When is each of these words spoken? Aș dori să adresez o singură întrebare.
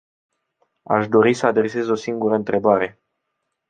Aș 0.83 1.07
dori 1.07 1.33
să 1.33 1.45
adresez 1.45 1.87
o 1.87 1.95
singură 1.95 2.35
întrebare. 2.35 2.99